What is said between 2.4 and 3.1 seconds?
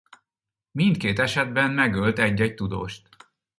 tudóst.